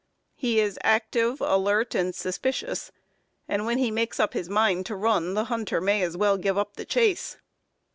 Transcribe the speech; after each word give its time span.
He 0.33 0.59
is 0.59 0.79
active, 0.81 1.39
alert, 1.41 1.93
and 1.93 2.15
suspicious, 2.15 2.91
and 3.47 3.67
when 3.67 3.77
he 3.77 3.91
makes 3.91 4.19
up 4.19 4.33
his 4.33 4.49
mind 4.49 4.87
to 4.87 4.95
run 4.95 5.35
the 5.35 5.43
hunter 5.43 5.79
may 5.79 6.01
as 6.01 6.17
well 6.17 6.37
give 6.39 6.57
up 6.57 6.75
the 6.75 6.85
chase. 6.85 7.37